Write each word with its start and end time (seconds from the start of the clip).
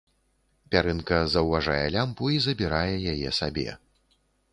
Пярынка 0.75 1.19
заўважае 1.33 1.83
лямпу 1.95 2.31
і 2.37 2.39
забірае 2.47 2.95
яе 3.13 3.29
сабе. 3.41 3.67